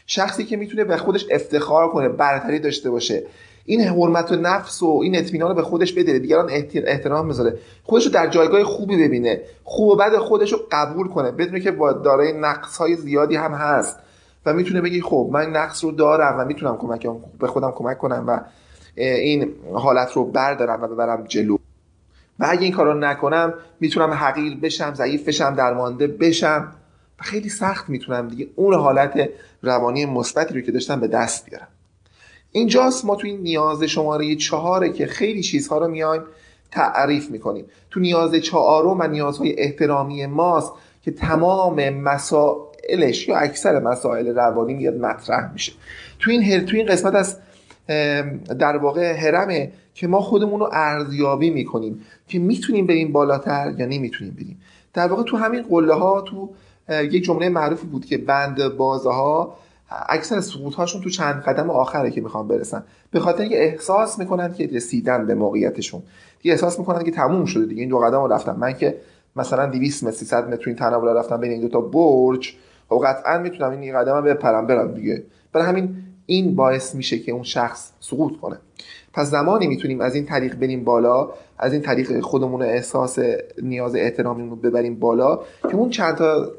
شخصی 0.07 0.45
که 0.45 0.57
می‌تونه 0.57 0.85
به 0.85 0.97
خودش 0.97 1.27
افتخار 1.31 1.89
کنه 1.89 2.09
برتری 2.09 2.59
داشته 2.59 2.91
باشه 2.91 3.23
این 3.65 3.81
حرمت 3.81 4.33
و 4.33 4.37
نفس 4.37 4.83
و 4.83 5.01
این 5.03 5.19
اطمینان 5.19 5.49
رو 5.49 5.55
به 5.55 5.63
خودش 5.63 5.93
بده 5.93 6.19
دیگران 6.19 6.51
احترام 6.75 7.29
بذاره 7.29 7.59
خودش 7.85 8.07
رو 8.07 8.13
در 8.13 8.27
جایگاه 8.27 8.65
خوبی 8.65 9.05
ببینه 9.05 9.41
خوب 9.65 9.89
و 9.89 9.97
بد 9.97 10.17
خودش 10.17 10.53
رو 10.53 10.59
قبول 10.73 11.09
کنه 11.09 11.31
بدونه 11.31 11.61
که 11.61 11.71
با 11.71 11.93
دارای 11.93 12.33
نقص 12.33 12.77
های 12.77 12.97
زیادی 12.97 13.37
هم 13.37 13.53
هست. 13.53 13.97
و 14.47 14.53
می‌تونه 14.53 14.81
بگی 14.81 15.01
خب 15.01 15.31
من 15.33 15.51
نقص 15.51 15.85
رو 15.85 15.93
دارم 15.93 16.39
و 16.39 16.45
می‌تونم 16.45 16.77
کمک 16.77 17.07
به 17.41 17.47
خودم 17.47 17.71
کمک 17.71 17.99
کنم 17.99 18.25
و 18.27 18.41
این 18.97 19.53
حالت 19.73 20.13
رو 20.13 20.25
بردارم 20.25 20.83
و 20.83 20.87
ببرم 20.87 21.25
جلو. 21.29 21.57
و 22.41 22.47
اگه 22.49 22.63
این 22.63 22.73
کار 22.73 22.87
رو 22.87 22.95
نکنم 22.95 23.55
می‌تونم 23.81 24.11
حقیر 24.11 24.57
بشم 24.57 24.95
ضعیف 24.95 25.29
بشم 25.29 25.55
درمانده 25.55 26.07
بشم. 26.07 26.73
و 27.21 27.23
خیلی 27.23 27.49
سخت 27.49 27.89
می‌تونم 27.89 28.29
دیگه. 28.29 28.47
اون 28.57 28.75
حالت 28.75 29.29
روانی 29.63 30.07
مثبتی 30.07 30.55
رو 30.55 30.61
که 30.61 30.73
داشتم 30.73 31.01
به 31.01 31.09
دست 31.09 31.47
بیارم. 31.47 31.69
اینجاست 32.53 33.05
ما 33.05 33.17
تو 33.17 33.27
این 33.27 33.41
نیاز 33.41 33.83
شماره 33.83 34.37
چهاره 34.37 34.93
که 34.93 35.07
خیلی 35.07 35.43
چیزها 35.43 35.79
رو 35.79 35.89
میایم 35.89 36.23
تعریف 36.71 37.31
می‌کنیم. 37.31 37.65
تو 37.91 38.01
نیاز 38.01 38.35
چهارم 38.35 39.01
و 39.01 39.07
نیازهای 39.07 39.61
احترامی 39.61 40.27
ماست 40.27 40.73
که 41.03 41.11
تمام 41.11 41.91
مسائلش 41.91 43.29
یا 43.29 43.37
اکثر 43.37 43.81
مسائل 43.81 44.35
روانی 44.35 44.75
میاد 44.75 44.95
مطرح 44.95 45.53
میشه. 45.53 45.73
تو 46.19 46.31
این 46.31 46.43
هر... 46.43 46.61
تو 46.61 46.77
این 46.77 46.87
قسمت 46.87 47.15
از 47.15 47.37
در 48.59 48.77
واقع 48.77 49.13
هرمه 49.13 49.73
که 49.95 50.07
ما 50.07 50.21
خودمون 50.21 50.61
رو 50.61 50.69
ارزیابی 50.73 51.51
می‌کنیم 51.51 52.01
که 52.29 52.39
می‌تونیم 52.39 52.87
بریم 52.87 53.13
بالاتر 53.13 53.75
یا 53.79 53.87
نمی‌تونیم 53.87 54.35
بریم. 54.35 54.61
در 54.95 55.07
واقع 55.07 55.23
تو 55.23 55.37
همین 55.37 55.63
قله 55.63 55.95
ها 55.95 56.21
تو 56.21 56.51
یک 56.89 57.25
جمله 57.25 57.49
معروفی 57.49 57.87
بود 57.87 58.05
که 58.05 58.19
بند 58.19 58.77
بازه 58.77 59.11
ها 59.11 59.57
اکثر 60.09 60.41
سقوط 60.41 60.75
هاشون 60.75 61.03
تو 61.03 61.11
چند 61.11 61.43
قدم 61.43 61.71
آخره 61.71 62.11
که 62.11 62.21
می‌خوان 62.21 62.49
برسن 62.49 62.83
به 63.11 63.21
خاطر 63.21 63.41
اینکه 63.41 63.65
احساس 63.65 64.19
می‌کنن 64.19 64.53
که 64.53 64.67
رسیدن 64.67 65.27
به 65.27 65.35
موقعیتشون. 65.35 66.03
دیگه 66.43 66.53
احساس 66.53 66.79
می‌کنن 66.79 67.03
که 67.05 67.11
تموم 67.11 67.45
شده 67.45 67.67
دیگه. 67.67 67.81
این 67.81 67.91
دو 67.91 67.99
قدم 67.99 68.21
رو 68.21 68.33
رفتم. 68.33 68.57
من 68.57 68.73
که 68.73 68.97
مثلا 69.37 69.67
200 69.67 70.05
متر 70.05 70.17
300 70.17 70.49
متر 70.49 70.63
این 70.67 70.77
تناول 70.77 71.09
رفتم 71.09 71.37
بین 71.37 71.51
این 71.51 71.61
دو 71.61 71.69
تا 71.69 71.81
برج 71.81 72.55
و 72.91 72.95
خب 72.95 73.05
قطعا 73.07 73.39
می‌تونم 73.39 73.71
این 73.71 73.99
قدم 73.99 74.21
بپرم 74.21 74.67
برم 74.67 74.95
دیگه. 74.95 75.23
برای 75.53 75.67
همین 75.67 75.97
این 76.31 76.55
باعث 76.55 76.95
میشه 76.95 77.19
که 77.19 77.33
اون 77.33 77.43
شخص 77.43 77.93
سقوط 78.01 78.41
کنه. 78.41 78.57
پس 79.13 79.27
زمانی 79.27 79.67
می‌تونیم 79.67 80.01
از 80.01 80.15
این 80.15 80.27
طریق 80.27 80.55
بریم 80.55 80.85
بالا 80.85 81.31
از 81.59 81.73
این 81.73 81.83
طریق 81.83 82.21
خودمون 82.21 82.63
احساس 82.63 83.19
نیاز 83.63 83.95
احترامیمون 83.95 84.51
رو 84.51 84.57
ببریم 84.57 84.99
بالا 84.99 85.37
که 85.63 85.75
اون 85.75 85.91
چند 85.91 86.17
تا 86.17 86.51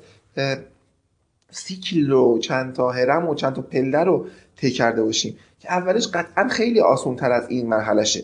سیکل 1.50 2.10
رو 2.10 2.40
چند 2.40 2.74
تا 2.74 2.92
هرم 2.92 3.30
و 3.30 3.36
چند 3.36 3.54
تا 3.54 3.62
پله 3.62 4.04
رو 4.04 4.25
طی 4.56 4.72
کرده 4.72 5.04
باشیم 5.04 5.38
که 5.60 5.72
اولش 5.72 6.08
قطعا 6.08 6.48
خیلی 6.48 6.80
آسون 6.80 7.16
تر 7.16 7.32
از 7.32 7.50
این 7.50 7.68
مرحلشه 7.68 8.24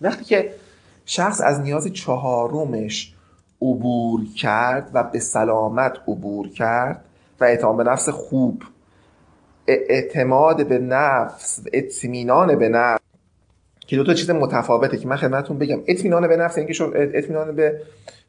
وقتی 0.00 0.24
که 0.24 0.54
شخص 1.06 1.40
از 1.40 1.60
نیاز 1.60 1.86
چهارمش 1.92 3.14
عبور 3.62 4.20
کرد 4.36 4.90
و 4.94 5.02
به 5.02 5.18
سلامت 5.18 5.92
عبور 6.08 6.48
کرد 6.48 7.04
و 7.40 7.44
اعتماد 7.44 7.76
به 7.76 7.84
نفس 7.84 8.08
خوب 8.08 8.62
اعتماد 9.70 10.66
به 10.68 10.78
نفس 10.78 11.64
اطمینان 11.72 12.58
به 12.58 12.68
نفس. 12.68 13.00
که 13.86 13.96
دو 13.96 14.04
تا 14.04 14.14
چیز 14.14 14.30
متفاوته 14.30 14.96
که 14.96 15.08
من 15.08 15.16
خدمتتون 15.16 15.58
بگم. 15.58 15.80
اطمینان 15.86 16.28
به 16.28 16.36
نفس 16.36 16.58
اینکه 16.58 16.84
اطمینان 16.94 17.56
به 17.56 17.80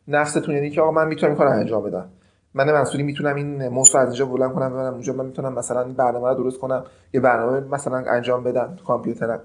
نفستون 0.08 0.56
یعنی 0.56 0.70
که 0.70 0.82
آقا 0.82 0.92
من 0.92 1.08
می‌تونم 1.08 1.36
کار 1.36 1.48
انجام 1.48 1.84
بدم. 1.84 2.10
من 2.54 2.72
منصوری 2.72 3.04
می‌تونم 3.04 3.36
این 3.36 3.68
موضوع 3.68 4.02
از 4.02 4.08
اینجا 4.08 4.26
بلند 4.26 4.54
کنم 4.54 4.70
ببرم 4.70 4.94
اونجا 4.94 5.14
من 5.14 5.26
می‌تونم 5.26 5.54
مثلا 5.54 5.82
این 5.82 5.94
برنامه 5.94 6.28
رو 6.28 6.36
درست 6.36 6.60
کنم 6.60 6.84
یه 7.14 7.20
برنامه 7.20 7.60
مثلا 7.60 7.98
انجام 7.98 8.44
بدم 8.44 8.76
تو 8.78 8.86
کامپیوترم. 8.86 9.40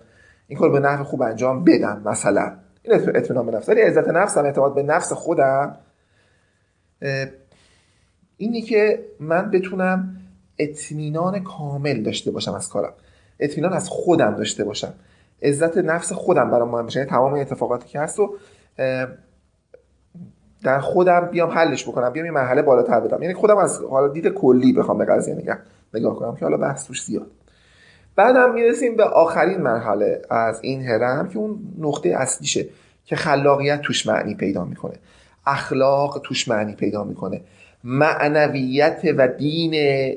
این 0.49 0.59
کار 0.59 0.71
به 0.71 0.81
نحو 0.81 1.05
خوب 1.05 1.23
انجام 1.23 1.65
بدم 1.65 2.03
مثلا. 2.05 2.53
این 2.83 2.95
اطمینان 2.95 3.47
به 3.47 3.53
نفس. 3.53 3.69
ولی 3.69 3.81
عزت 3.81 4.09
نفسم 4.09 4.45
اعتماد 4.45 4.75
به 4.75 4.83
نفس 4.83 5.13
خودم 5.13 5.77
اینی 8.37 8.63
که 8.63 9.05
من 9.21 9.51
بتونم 9.51 10.17
اطمینان 10.59 11.43
کامل 11.43 12.03
داشته 12.03 12.31
باشم 12.31 12.55
از 12.55 12.69
کارم. 12.69 12.93
اطمینان 13.41 13.73
از 13.73 13.89
خودم 13.89 14.35
داشته 14.35 14.65
باشم. 14.65 14.95
عزت 15.43 15.79
نفس 15.79 16.13
خودم 16.13 16.51
برام 16.51 16.69
مهم 16.69 16.87
بشه 16.87 16.99
یعنی 16.99 17.11
تمام 17.11 17.35
اتفاقاتی 17.35 17.89
که 17.89 18.01
هست 18.01 18.21
و 18.21 18.37
در 20.63 20.81
خودم 20.81 21.21
بیام 21.21 21.51
حلش 21.51 21.89
بکنم. 21.89 22.11
بیام 22.11 22.27
یه 22.27 22.33
مرحله 22.33 22.63
بالاتر 22.63 23.01
بدم. 23.01 23.23
یعنی 23.23 23.35
خودم 23.35 23.57
از 23.57 23.81
حالا 23.91 24.09
دید 24.09 24.29
کلی 24.29 24.73
بخوام 24.73 24.99
به 24.99 25.05
قضیه 25.05 25.35
نگاه 25.35 25.57
نگاه 25.95 26.17
کنم 26.17 26.37
که 26.37 26.45
حالا 26.45 26.57
بحث 26.57 26.87
توش 26.87 27.05
زیاد. 27.05 27.27
بعدم 28.17 28.55
می‌رسیم 28.55 28.97
به 28.97 29.05
آخرین 29.05 29.61
مرحله 29.61 30.23
از 30.31 30.61
این 30.63 30.83
هرم 30.83 31.29
که 31.29 31.39
اون 31.39 31.59
نقطه 31.79 32.09
اصلیشه 32.09 32.67
که 33.05 33.17
خلاقیت 33.17 33.81
توش 33.81 34.07
معنی 34.07 34.35
پیدا 34.35 34.65
می‌کنه. 34.65 34.95
اخلاق 35.47 36.21
توش 36.25 36.49
معنی 36.49 36.75
پیدا 36.75 37.05
می‌کنه. 37.05 37.41
معنویت 37.89 39.01
و 39.17 39.29
دین 39.29 39.75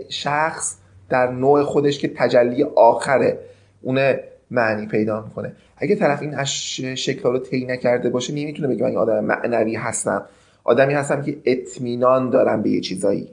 شخص 0.10 0.78
در 1.10 1.32
نوع 1.32 1.64
خودش 1.64 2.00
که 2.00 2.08
تجلی 2.16 2.64
آخره 2.64 3.40
اونه 3.82 4.24
معنی 4.52 4.88
پیدا 4.88 5.22
می‌کنه. 5.22 5.56
اگه 5.78 5.96
طرف 5.96 6.22
این 6.22 6.44
شکل 6.96 7.22
رو 7.24 7.40
طی 7.40 7.66
نکرده 7.66 8.10
باشه 8.10 8.34
نمی‌تونه 8.34 8.68
بگه 8.68 8.84
من 8.84 8.96
آدم 8.96 9.26
معنوی 9.26 9.76
هستم. 9.76 10.26
آدمی 10.64 10.94
هستم 10.94 11.22
که 11.22 11.38
اطمینان 11.46 12.30
دارم 12.30 12.62
به 12.62 12.70
یه 12.70 12.82
چیزایی. 12.82 13.30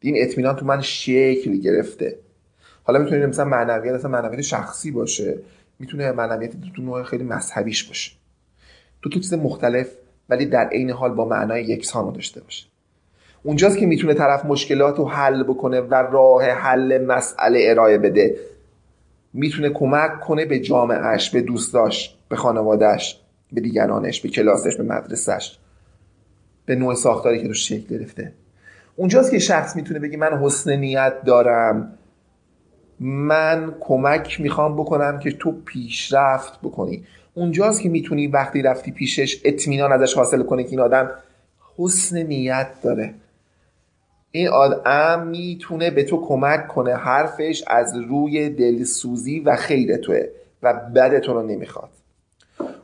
این 0.00 0.14
اطمینان 0.18 0.56
تو 0.56 0.66
من 0.66 0.80
شکل 0.80 1.56
گرفته. 1.56 2.18
حالا 2.84 2.98
می‌تونه 2.98 3.26
مثلا 3.26 3.44
معنویت 3.44 3.94
مثلا 3.94 4.10
معنویت 4.10 4.40
شخصی 4.40 4.90
باشه. 4.90 5.38
می‌تونه 5.78 6.12
معنویت 6.12 6.52
تو 6.76 6.82
نوع 6.82 7.02
خیلی 7.02 7.24
مذهبیش 7.24 7.84
باشه. 7.84 8.12
دو 9.02 9.10
تا 9.10 9.20
چیز 9.20 9.34
مختلف 9.34 9.88
ولی 10.28 10.46
در 10.46 10.68
عین 10.68 10.90
حال 10.90 11.14
با 11.14 11.24
معنای 11.24 11.64
یکسان 11.64 12.12
داشته 12.12 12.40
باشه. 12.40 12.69
اونجاست 13.42 13.78
که 13.78 13.86
می‌تونه 13.86 14.14
طرف 14.14 14.44
مشکلات 14.44 14.96
رو 14.96 15.08
حل 15.08 15.42
بکنه 15.42 15.80
و 15.80 15.94
راه 15.94 16.44
حل 16.44 17.04
مسئله 17.04 17.64
ارائه 17.66 17.98
بده. 17.98 18.36
می‌تونه 19.32 19.70
کمک 19.70 20.20
کنه 20.20 20.44
به 20.44 20.58
جامعهش 20.58 21.30
به 21.30 21.40
دوستاش 21.40 22.16
به 22.28 22.36
خانوادهش 22.36 23.20
به 23.52 23.60
دیگرانش 23.60 24.20
به 24.20 24.28
کلاسش 24.28 24.76
به 24.76 24.82
مدرسهش 24.82 25.58
به 26.66 26.74
نوع 26.74 26.94
ساختاری 26.94 27.42
که 27.42 27.48
رو 27.48 27.54
شکل 27.54 27.98
گرفته. 27.98 28.32
اونجاست 28.96 29.30
که 29.30 29.38
شخص 29.38 29.76
می‌تونه 29.76 30.00
بگی 30.00 30.16
من 30.16 30.38
حسن 30.42 30.76
نیت 30.76 31.24
دارم. 31.24 31.98
من 33.00 33.74
کمک 33.80 34.40
می‌خوام 34.40 34.76
بکنم 34.76 35.18
که 35.18 35.30
تو 35.30 35.52
پیشرفت 35.64 36.60
بکنی. 36.62 37.04
اونجاست 37.34 37.80
که 37.80 37.88
می‌تونی 37.88 38.26
وقتی 38.26 38.62
رفتی 38.62 38.90
پیشش 38.90 39.40
اطمینان 39.44 39.92
ازش 39.92 40.14
حاصل 40.14 40.42
کنی 40.42 40.64
که 40.64 40.70
این 40.70 40.80
آدم 40.80 41.10
حسن 41.78 42.22
نیت 42.22 42.68
داره. 42.82 43.14
این 44.32 44.48
آدم 44.48 45.26
می‌تونه 45.26 45.90
به 45.90 46.04
تو 46.04 46.26
کمک 46.26 46.68
کنه. 46.68 46.94
حرفش 46.94 47.64
از 47.66 47.96
روی 47.96 48.50
دلسوزی 48.50 49.40
و 49.40 49.56
خیر 49.56 49.96
توه 49.96 50.24
و 50.62 50.72
بد 50.94 51.18
تو 51.18 51.34
رو 51.34 51.42
نمی‌خواد. 51.42 51.90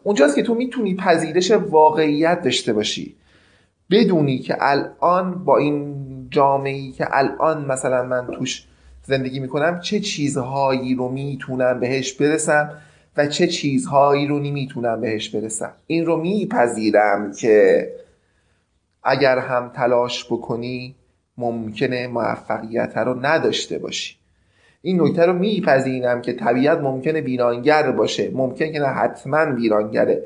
اونجاست 0.03 0.37
که 0.37 0.43
تو 0.43 0.55
می‌تونی 0.55 0.95
پذیرش 0.95 1.51
واقعیت 1.51 2.43
داشته 2.43 2.73
باشی. 2.73 3.17
بدونی 3.91 4.39
که 4.39 4.57
الان 4.61 5.45
با 5.45 5.57
این 5.57 6.07
جامعه 6.31 6.93
که 6.93 7.07
الان 7.11 7.65
مثلا 7.65 8.03
من 8.03 8.27
توش 8.27 8.67
زندگی 9.03 9.41
می‌کنم 9.41 9.81
چه 9.81 10.01
چیزهایی 10.01 10.95
رو 10.95 11.09
می‌تونم 11.09 11.81
بهش 11.81 12.13
برسم 12.13 12.71
و 13.17 13.27
چه 13.27 13.47
چیزهایی 13.47 14.27
رو 14.27 14.39
نمی‌تونم 14.39 15.01
بهش 15.01 15.29
برسم. 15.29 15.73
این 15.87 16.07
رو 16.07 16.17
میپذیرم 16.17 17.33
که 17.33 17.89
اگر 19.05 19.39
هم 19.39 19.73
تلاش 19.75 20.25
بکنی 20.25 20.95
ممکنه 21.39 22.07
موفقیت 22.07 22.97
رو 22.97 23.27
نداشته 23.27 23.79
باشی. 23.79 24.17
این 24.83 25.03
نکته 25.03 25.27
رو 25.27 25.33
میپذیرم 25.33 26.21
که 26.21 26.33
طبیعت 26.33 26.79
ممکنه 26.79 27.21
ویرانگر 27.21 27.93
باشه. 27.93 28.31
ممکن 28.35 28.73
که 28.73 28.79
نه 28.79 28.87
حتما 28.87 29.55
ویرانگره. 29.55 30.23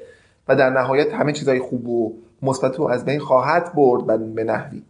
و 0.49 0.57
در 0.57 0.71
نهایت 0.71 1.13
همه 1.13 1.33
چیزای 1.33 1.59
خوب 1.59 1.89
و 1.89 2.13
مثبت 2.43 2.77
رو 2.77 2.89
از 2.89 3.05
بین 3.05 3.21
خواهد 3.21 3.75
برد 3.75 4.35
به 4.35 4.45
نحوی. 4.45 4.83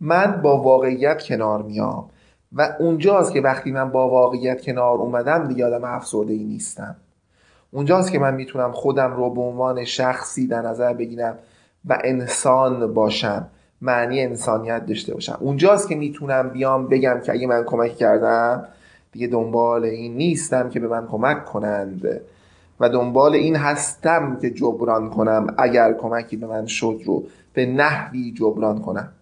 من 0.00 0.40
با 0.42 0.62
واقعیت 0.62 1.22
کنار 1.22 1.62
میام 1.62 2.10
و 2.52 2.76
اونجاست 2.78 3.32
که 3.32 3.40
وقتی 3.40 3.72
من 3.72 3.90
با 3.90 4.08
واقعیت 4.08 4.62
کنار 4.62 4.98
اومدم 4.98 5.48
دیگه 5.48 5.66
آدم 5.66 5.84
افسرده 5.84 6.32
ای 6.32 6.44
نیستم. 6.44 6.96
اونجاست 7.70 8.12
که 8.12 8.18
من 8.18 8.34
می‌تونم 8.34 8.72
خودم 8.72 9.12
رو 9.12 9.30
به 9.30 9.40
عنوان 9.40 9.84
شخصی 9.84 10.46
در 10.46 10.62
نظر 10.62 10.92
بگیرم 10.92 11.38
و 11.84 11.98
انسان 12.04 12.94
باشم. 12.94 13.46
معنی 13.80 14.20
انسانیت 14.20 14.86
داشته 14.86 15.14
باشم. 15.14 15.38
اونجاست 15.40 15.88
که 15.88 15.94
می‌تونم 15.94 16.48
بیام 16.48 16.88
بگم 16.88 17.20
که 17.24 17.32
اگه 17.32 17.46
من 17.46 17.64
کمک 17.64 17.96
کردم 17.96 18.68
دیگه 19.12 19.26
دنبال 19.26 19.84
این 19.84 20.16
نیستم 20.16 20.70
که 20.70 20.80
به 20.80 20.88
من 20.88 21.06
کمک 21.06 21.44
کنند. 21.44 22.20
و 22.80 22.88
دنبال 22.88 23.34
این 23.34 23.56
هستم 23.56 24.38
که 24.42 24.50
جبران 24.50 25.10
کنم 25.10 25.54
اگر 25.58 25.92
کمکی 25.92 26.36
به 26.36 26.46
من 26.46 26.66
شد 26.66 27.00
رو. 27.04 27.24
به 27.52 27.66
نحوی 27.66 28.32
جبران 28.32 28.80
کنم. 28.80 29.12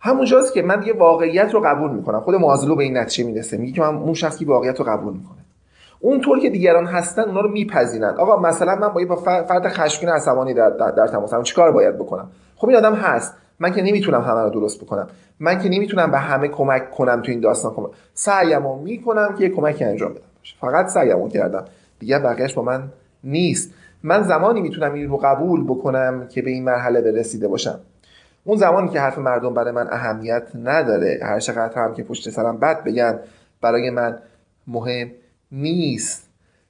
همونجاست 0.00 0.54
که 0.54 0.62
من 0.62 0.82
یه 0.86 0.92
واقعیت 0.92 1.54
رو 1.54 1.60
قبول 1.60 1.90
می‌کنم. 1.90 2.20
خود 2.20 2.34
مازلو 2.34 2.76
به 2.76 2.84
این 2.84 2.96
نتیجه 2.96 3.28
می‌رسه. 3.28 3.56
میگه 3.56 3.72
که 3.72 3.80
من 3.80 3.96
اون 3.96 4.14
شخصی 4.14 4.44
واقعیت 4.44 4.78
رو 4.78 4.84
قبول 4.84 5.12
می‌کنه 5.12 5.41
اونطور 6.04 6.40
که 6.40 6.50
دیگران 6.50 6.86
هستن 6.86 7.22
اونا 7.22 7.40
رو 7.40 7.48
میپذیرند 7.48 8.16
آقا 8.16 8.40
مثلا 8.40 8.74
من 8.74 8.88
با 8.88 9.04
با 9.08 9.16
فرد 9.16 9.68
خشمگین 9.68 10.08
عصبانی 10.08 10.54
در 10.54 10.70
در, 10.70 10.90
در 10.90 11.06
تماسم 11.06 11.42
چیکار 11.42 11.72
باید 11.72 11.98
بکنم؟ 11.98 12.28
خب 12.56 12.68
این 12.68 12.76
آدم 12.76 12.94
هست. 12.94 13.34
من 13.58 13.72
که 13.72 13.82
نمی‌تونم 13.82 14.20
همه 14.20 14.40
رو 14.40 14.50
درست 14.50 14.84
بکنم. 14.84 15.08
من 15.40 15.58
که 15.58 15.68
نمی‌تونم 15.68 16.10
به 16.10 16.18
همه 16.18 16.48
کمک 16.48 16.90
کنم 16.90 17.22
تو 17.22 17.30
این 17.30 17.40
داستان. 17.40 17.74
کنم 17.74 17.90
سعیمو 18.14 18.76
می‌کنم 18.76 19.34
که 19.38 19.44
یه 19.44 19.50
کمکی 19.50 19.84
انجام 19.84 20.12
بدم. 20.12 20.22
فقط 20.60 20.86
سعیمو 20.86 21.28
کردم. 21.28 21.64
دیگه 21.98 22.18
بقیهش 22.18 22.54
با 22.54 22.62
من 22.62 22.82
نیست. 23.24 23.74
من 24.02 24.22
زمانی 24.22 24.60
می‌تونم 24.60 24.92
این 24.94 25.08
رو 25.08 25.16
قبول 25.16 25.64
بکنم 25.64 26.28
که 26.28 26.42
به 26.42 26.50
این 26.50 26.64
مرحله 26.64 27.00
برسیده 27.00 27.48
باشم. 27.48 27.78
اون 28.44 28.56
زمانی 28.56 28.88
که 28.88 29.00
حرف 29.00 29.18
مردم 29.18 29.54
برای 29.54 29.72
من 29.72 29.88
اهمیت 29.92 30.42
نداره 30.64 31.20
هر 31.22 31.40
چقدر 31.40 31.82
هم 31.82 31.94
که 31.94 32.02
پشت 32.02 32.30
سرم 32.30 32.58
بد 32.58 32.84
بگن 32.84 33.18
برای 33.60 33.90
من 33.90 34.18
مهم 34.66 35.10
نیست. 35.52 36.28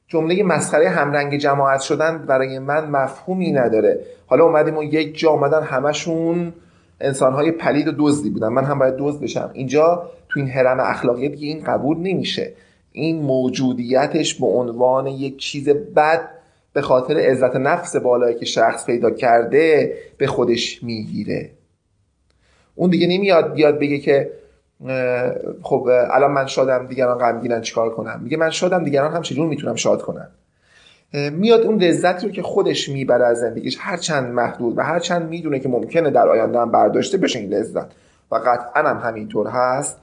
جمله 0.08 0.42
مسخره 0.42 0.88
همرنگ 0.88 1.36
جماعت 1.36 1.80
شدن 1.80 2.18
برای 2.18 2.58
من 2.58 2.90
مفهومی 2.90 3.52
نداره. 3.52 4.00
حالا 4.26 4.44
اومدیم 4.44 4.76
و 4.76 4.82
یک 4.82 5.18
جا 5.18 5.30
آمدن 5.30 5.62
همشون 5.62 6.52
انسانهای 7.00 7.50
پلید 7.50 7.88
و 7.88 7.92
دزدی 7.98 8.30
بودن. 8.30 8.48
من 8.48 8.64
هم 8.64 8.78
باید 8.78 8.94
دزد 8.98 9.20
بشم. 9.20 9.50
اینجا 9.52 10.10
تو 10.28 10.40
این 10.40 10.48
حرم 10.48 10.80
اخلاقی 10.80 11.28
دیگه 11.28 11.48
این 11.48 11.64
قبول 11.64 11.98
نمیشه. 11.98 12.52
این 12.92 13.22
موجودیتش 13.22 14.34
به 14.34 14.46
عنوان 14.46 15.06
یک 15.06 15.36
چیز 15.36 15.68
بد 15.68 16.28
به 16.72 16.82
خاطر 16.82 17.16
عزت 17.18 17.56
نفس 17.56 17.96
بالایی 17.96 18.34
که 18.34 18.44
شخص 18.44 18.86
پیدا 18.86 19.10
کرده 19.10 19.94
به 20.18 20.26
خودش 20.26 20.82
می‌گیره. 20.82 21.50
اون 22.74 22.90
دیگه 22.90 23.06
نمیاد 23.06 23.54
بیاد 23.54 23.78
بگه 23.78 23.98
که 23.98 24.30
خب 25.62 25.88
الان 26.10 26.30
من 26.30 26.46
شادم 26.46 26.86
دیگران 26.86 27.18
غمگینن 27.18 27.60
چیکار 27.60 27.90
کنم؟ 27.90 28.20
میگه 28.22 28.36
من 28.36 28.50
شادم 28.50 28.84
دیگران 28.84 29.12
هم 29.12 29.22
چجور 29.22 29.48
می‌تونم 29.48 29.74
شاد 29.74 30.02
کنم؟ 30.02 30.28
میاد 31.32 31.60
اون 31.60 31.82
لذتی 31.82 32.26
رو 32.26 32.32
که 32.32 32.42
خودش 32.42 32.88
می‌بره 32.88 33.26
از 33.26 33.38
زندگیش 33.38 33.78
هر 33.80 33.96
چند 33.96 34.32
محدود 34.32 34.78
و 34.78 34.82
هر 34.82 34.98
چند 34.98 35.28
می‌دونه 35.28 35.58
که 35.58 35.68
ممکنه 35.68 36.10
در 36.10 36.28
آینده 36.28 36.58
هم 36.58 36.70
برداشته 36.70 37.18
بشه 37.18 37.38
این 37.38 37.54
لذت 37.54 37.86
و 38.30 38.36
قطعا 38.36 38.88
هم 38.88 39.08
همینطور 39.08 39.48
هست 39.48 39.96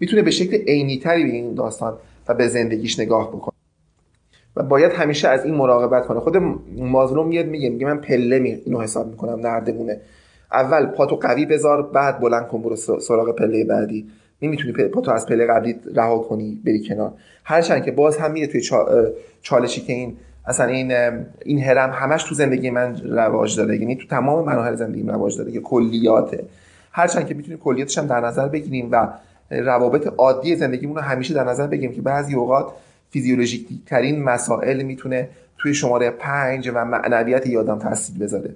می‌تونه 0.00 0.22
به 0.22 0.30
شکل 0.30 0.56
عینی 0.56 0.98
تری 0.98 1.24
به 1.24 1.30
این 1.30 1.54
داستان 1.54 1.96
و 2.28 2.34
به 2.34 2.48
زندگیش 2.48 2.98
نگاه 2.98 3.28
بکنه. 3.28 3.54
و 4.56 4.62
باید 4.62 4.92
همیشه 4.92 5.28
از 5.28 5.44
این 5.44 5.54
مراقبت 5.54 6.06
کنه. 6.06 6.20
خود 6.20 6.36
مازلو 6.76 7.24
میاد 7.24 7.46
میگه 7.46 7.68
میگه 7.68 7.86
من 7.86 7.98
پله 7.98 8.38
می 8.38 8.50
اینو 8.50 8.80
حساب 8.80 9.06
می‌کنم 9.06 9.46
نردمونه 9.46 10.00
اول 10.52 10.86
پاتو 10.86 11.16
قوی 11.16 11.46
بذار 11.46 11.82
بعد 11.82 12.20
بلند 12.20 12.48
کن 12.48 12.62
برو 12.62 12.76
سراغ 12.76 13.36
پله 13.36 13.64
بعدی. 13.64 14.10
نمی‌تونی 14.42 14.72
پاتو 14.72 15.10
از 15.10 15.26
پله 15.26 15.46
قبلی 15.46 15.76
رها 15.94 16.18
کنی 16.18 16.60
بری 16.64 16.88
کنار. 16.88 17.12
هرچند 17.44 17.84
که 17.84 17.90
باز 17.90 18.16
هم 18.16 18.32
میره 18.32 18.46
توی 18.46 18.62
چالشی 19.42 19.80
که 19.80 19.92
این 19.92 20.16
اصلا 20.46 20.66
این 20.66 20.92
این 21.44 21.62
هرم 21.62 21.90
همش 21.90 22.22
تو 22.22 22.34
زندگی 22.34 22.70
من 22.70 22.96
رواج 22.96 23.56
داره. 23.56 23.76
یعنی 23.76 23.96
تو 23.96 24.06
تمام 24.06 24.44
مراحل 24.44 24.74
زندگی 24.74 25.02
من 25.02 25.14
رواج 25.14 25.38
داره 25.38 25.52
که 25.52 25.60
کلیاته. 25.60 26.44
هرچند 26.92 27.26
که 27.26 27.34
می‌تونیم 27.34 27.58
کلیاتش 27.58 27.98
هم 27.98 28.06
در 28.06 28.20
نظر 28.20 28.48
بگیریم 28.48 28.88
و 28.92 29.08
روابط 29.50 30.06
عادی 30.18 30.56
زندگیمون 30.56 30.96
رو 30.96 31.02
همیشه 31.02 31.34
در 31.34 31.44
نظر 31.44 31.66
بگیریم 31.66 31.92
که 31.92 32.02
بعضی 32.02 32.34
اوقات 32.34 32.66
فیزیولوژیک 33.10 33.66
ترین 33.86 34.22
مسائل 34.22 34.82
می‌تونه 34.82 35.28
توی 35.58 35.74
شماره 35.74 36.10
پنج 36.10 36.70
و 36.74 36.84
معنویت 36.84 37.46
یادم 37.46 37.78
تاثیر 37.78 38.18
بذاره. 38.18 38.50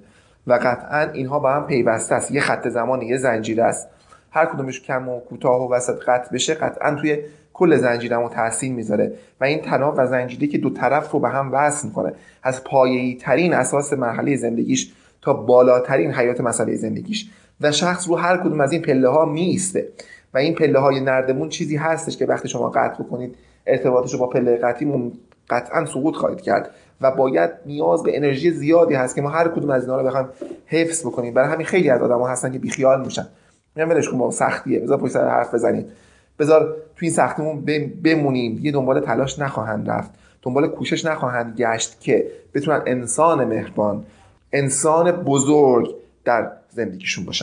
و 0.47 0.53
قطعا 0.53 1.11
اینها 1.13 1.39
با 1.39 1.51
هم 1.51 1.67
پیوسته 1.67 2.15
است. 2.15 2.31
یه 2.31 2.41
خط 2.41 2.67
زمان 2.67 3.01
یه 3.01 3.17
زنجیره 3.17 3.63
است. 3.63 3.87
هر 4.31 4.45
کدومش 4.45 4.81
کم 4.81 5.09
و 5.09 5.19
کوتاه 5.19 5.61
و 5.61 5.73
وسط 5.73 5.99
قطع 6.07 6.33
بشه 6.33 6.53
قطعا 6.53 6.95
توی 6.95 7.17
کل 7.53 7.77
زنجیرمو 7.77 8.29
تاثیر 8.29 8.73
می‌ذاره. 8.73 9.13
و 9.41 9.43
این 9.43 9.61
تناب 9.61 9.95
و 9.97 10.07
زنجیره 10.07 10.47
که 10.47 10.57
دو 10.57 10.69
طرف 10.69 11.11
رو 11.11 11.19
به 11.19 11.29
هم 11.29 11.49
وصل 11.53 11.87
می‌کنه. 11.87 12.13
از 12.43 12.63
پایه‌ای 12.63 13.15
ترین 13.15 13.53
اساس 13.53 13.93
مرحله 13.93 14.35
زندگیش 14.35 14.93
تا 15.21 15.33
بالاترین 15.33 16.13
حیات 16.13 16.41
مسئله 16.41 16.75
زندگیش. 16.75 17.29
و 17.61 17.71
شخص 17.71 18.09
رو 18.09 18.15
هر 18.15 18.37
کدوم 18.37 18.61
از 18.61 18.71
این 18.71 18.81
پله 18.81 19.09
ها 19.09 19.25
میسته 19.25 19.87
و 20.33 20.37
این 20.37 20.55
پله 20.55 20.79
های 20.79 20.99
نردمون 20.99 21.49
چیزی 21.49 21.75
هستش 21.75 22.17
که 22.17 22.25
وقتی 22.25 22.49
شما 22.49 22.69
قطع 22.69 23.03
بکنید 23.03 23.35
ارتباطش 23.67 24.13
رو 24.13 24.19
با 24.19 24.27
پله 24.27 24.55
قطعی 24.55 25.11
قطعا 25.49 25.85
سقوط 25.85 26.15
خواهید 26.15 26.41
کرد. 26.41 26.69
و 27.01 27.11
باید 27.11 27.49
نیاز 27.65 28.03
به 28.03 28.17
انرژی 28.17 28.51
زیادی 28.51 28.93
هست 28.93 29.15
که 29.15 29.21
ما 29.21 29.29
هر 29.29 29.47
کدوم 29.47 29.69
از 29.69 29.83
اینا 29.83 30.01
رو 30.01 30.07
بخوایم 30.07 30.27
حفظ 30.67 31.05
بکنیم. 31.05 31.33
برای 31.33 31.49
همین 31.49 31.65
خیلی 31.65 31.89
از 31.89 32.01
ها 32.01 32.27
هستن 32.27 32.51
که 32.51 32.59
بیخیال 32.59 33.05
میشن. 33.05 33.27
میگن 33.75 33.89
ولش 33.89 34.09
کن 34.09 34.17
با 34.17 34.31
سختیه. 34.31 34.79
بذار 34.79 34.97
پشت 34.97 35.13
سر 35.13 35.29
حرف 35.29 35.53
بزنیم. 35.53 35.85
بذار 36.39 36.61
تو 36.95 37.05
این 37.05 37.11
سختیمون 37.11 37.65
بمونیم. 38.03 38.59
یه 38.61 38.71
دنبال 38.71 38.99
تلاش 38.99 39.39
نخواهند 39.39 39.89
رفت. 39.89 40.11
دنبال 40.41 40.67
کوشش 40.67 41.05
نخواهند 41.05 41.55
گشت 41.57 41.99
که 41.99 42.31
بتونن 42.53 42.81
انسان 42.85 43.45
مهربان 43.45 44.05
انسان 44.53 45.11
بزرگ 45.11 45.95
در 46.25 46.51
زندگیشون 46.69 47.25
باشن. 47.25 47.39